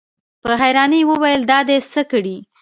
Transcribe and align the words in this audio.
په 0.43 0.51
حيرانۍ 0.61 0.95
يې 1.03 1.07
وويل: 1.09 1.41
دا 1.51 1.59
دې 1.67 1.77
څه 1.91 2.01
کړي؟ 2.11 2.37